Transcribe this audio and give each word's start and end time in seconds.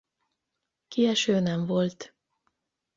Kieső 0.87 1.39
nem 1.39 1.65
volt. 1.65 2.13